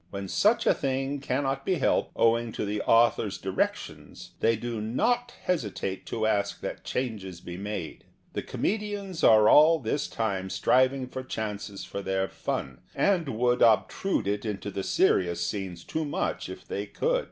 When 0.09 0.27
such 0.27 0.65
a 0.65 0.73
thing 0.73 1.19
cannot 1.19 1.63
be 1.63 1.75
helped, 1.75 2.13
owing 2.15 2.51
to 2.53 2.65
the 2.65 2.81
author's 2.81 3.37
directions, 3.37 4.31
they 4.39 4.55
do 4.55 4.81
not 4.81 5.35
hesitate 5.43 6.07
to 6.07 6.25
ask 6.25 6.59
that 6.61 6.83
changes 6.83 7.39
be 7.39 7.55
made. 7.55 8.05
The 8.33 8.41
comedians 8.41 9.23
are 9.23 9.47
all 9.47 9.77
this 9.77 10.07
time 10.07 10.49
striving 10.49 11.05
for 11.07 11.21
chances 11.21 11.85
for 11.85 12.01
their 12.01 12.27
fun, 12.27 12.81
and 12.95 13.29
would 13.37 13.61
obtrude 13.61 14.25
it 14.27 14.43
into 14.43 14.71
the 14.71 14.81
serious 14.83 15.45
scenes 15.45 15.83
too 15.83 16.03
much 16.03 16.49
if 16.49 16.67
they 16.67 16.87
could. 16.87 17.19